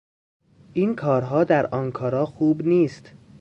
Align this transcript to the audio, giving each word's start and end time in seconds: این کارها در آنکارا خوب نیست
این 0.73 0.95
کارها 0.95 1.43
در 1.43 1.67
آنکارا 1.67 2.25
خوب 2.25 2.61
نیست 2.63 3.13